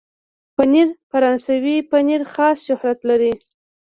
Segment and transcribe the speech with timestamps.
[0.55, 3.33] پنېر فرانسوي پنېر خاص شهرت لري.